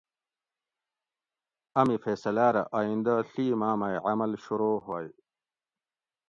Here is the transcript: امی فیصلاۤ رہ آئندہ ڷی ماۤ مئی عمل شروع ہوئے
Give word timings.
امی 1.79 1.97
فیصلاۤ 2.03 2.51
رہ 2.53 2.63
آئندہ 2.77 3.15
ڷی 3.31 3.45
ماۤ 3.59 3.75
مئی 3.79 3.97
عمل 4.09 4.31
شروع 4.43 4.77
ہوئے 4.85 5.09